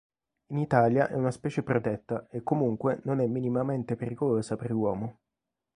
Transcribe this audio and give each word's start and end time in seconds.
In 0.47 0.57
Italia 0.57 1.09
è 1.09 1.13
una 1.13 1.29
specie 1.29 1.61
protetta 1.61 2.25
e 2.31 2.41
comunque 2.41 3.01
non 3.03 3.19
è 3.19 3.27
minimamente 3.27 3.95
pericolosa 3.95 4.55
per 4.55 4.71
l'uomo. 4.71 5.19